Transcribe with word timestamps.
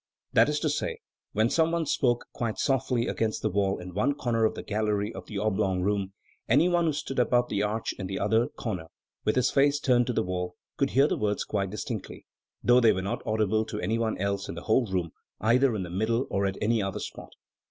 That 0.33 0.49
is 0.49 0.59
to 0.61 0.69
say, 0.71 0.97
when 1.33 1.51
some 1.51 1.71
one 1.71 1.85
spoke 1.85 2.25
quite 2.33 2.57
softly 2.57 3.05
against 3.07 3.43
the 3.43 3.51
wall 3.51 3.77
in 3.77 3.93
one 3.93 4.15
corner 4.15 4.45
of 4.45 4.55
the 4.55 4.63
gallery 4.63 5.13
of 5.13 5.27
the 5.27 5.37
oblong 5.37 5.83
room, 5.83 6.13
214 6.49 6.49
an(i 6.49 6.49
Teacher. 6.49 6.53
anyone 6.53 6.85
who 6.85 6.93
stood 6.93 7.19
above 7.19 7.49
the 7.49 7.61
arch 7.61 7.93
in 7.99 8.07
the 8.07 8.17
other 8.17 8.47
corner, 8.47 8.87
with 9.25 9.35
his 9.35 9.51
face 9.51 9.79
turned 9.79 10.07
to 10.07 10.13
the 10.13 10.23
wall, 10.23 10.55
could 10.77 10.89
hear 10.89 11.05
the 11.07 11.17
words 11.19 11.43
quite 11.45 11.69
distinctly, 11.69 12.25
though 12.63 12.79
they 12.79 12.93
were 12.93 13.03
not 13.03 13.21
audible 13.27 13.63
to 13.65 13.79
any 13.79 13.99
one 13.99 14.17
else 14.17 14.49
in 14.49 14.55
the 14.55 14.63
whole 14.63 14.91
room, 14.91 15.11
either 15.39 15.75
in 15.75 15.83
the 15.83 15.91
middle 15.91 16.25
or 16.31 16.47
at 16.47 16.57
any 16.63 16.81
other 16.81 16.99
spot. 16.99 17.33